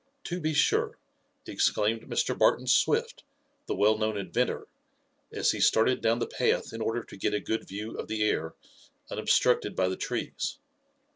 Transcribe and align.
To 0.23 0.39
be 0.39 0.55
sure!" 0.55 0.97
exclaimed 1.45 2.09
Mr. 2.09 2.35
Barton 2.35 2.65
Swift, 2.65 3.23
the 3.67 3.75
well 3.75 3.99
known 3.99 4.17
inventor, 4.17 4.67
as 5.31 5.51
he 5.51 5.59
started 5.59 6.01
down 6.01 6.17
the 6.17 6.25
path 6.25 6.73
in 6.73 6.81
order 6.81 7.03
to 7.03 7.17
get 7.17 7.35
a 7.35 7.39
good 7.39 7.67
view 7.67 7.95
of 7.95 8.07
the 8.07 8.23
air, 8.23 8.55
unobstructed 9.11 9.75
by 9.75 9.87
the 9.89 9.95
trees. 9.97 10.57